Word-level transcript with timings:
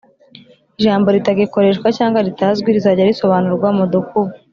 ijambo 0.79 1.07
ritagikoreshwa 1.15 1.87
cg 1.97 2.13
ritazwi 2.27 2.69
rizajya 2.75 3.07
risobanurwa 3.09 3.67
mudukubo 3.77 4.31